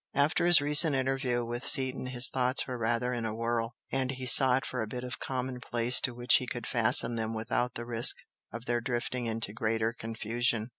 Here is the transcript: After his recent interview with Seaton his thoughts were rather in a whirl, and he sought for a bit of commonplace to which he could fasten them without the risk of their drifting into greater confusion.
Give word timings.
After 0.15 0.47
his 0.47 0.61
recent 0.61 0.95
interview 0.95 1.45
with 1.45 1.63
Seaton 1.63 2.07
his 2.07 2.27
thoughts 2.27 2.65
were 2.65 2.75
rather 2.75 3.13
in 3.13 3.23
a 3.23 3.35
whirl, 3.35 3.75
and 3.91 4.09
he 4.09 4.25
sought 4.25 4.65
for 4.65 4.81
a 4.81 4.87
bit 4.87 5.03
of 5.03 5.19
commonplace 5.19 6.01
to 6.01 6.15
which 6.15 6.37
he 6.37 6.47
could 6.47 6.65
fasten 6.65 7.13
them 7.13 7.35
without 7.35 7.75
the 7.75 7.85
risk 7.85 8.15
of 8.51 8.65
their 8.65 8.81
drifting 8.81 9.27
into 9.27 9.53
greater 9.53 9.93
confusion. 9.93 10.69